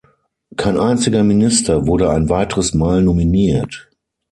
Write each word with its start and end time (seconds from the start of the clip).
Kein 0.57 0.79
einziger 0.79 1.23
Minister 1.23 1.85
wurde 1.85 2.09
ein 2.09 2.27
weiteres 2.27 2.73
Mal 2.73 3.03
nominiert. 3.03 3.87